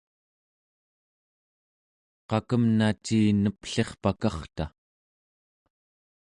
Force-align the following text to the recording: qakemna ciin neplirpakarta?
qakemna 2.29 2.87
ciin 3.05 3.37
neplirpakarta? 3.43 4.65